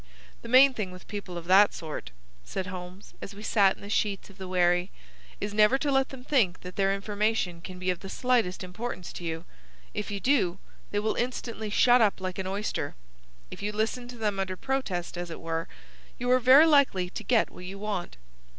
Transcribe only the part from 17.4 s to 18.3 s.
what you want."